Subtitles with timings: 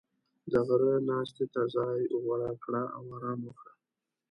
[0.51, 3.71] •د غره ناستې ته ځای غوره کړه او آرام وکړه.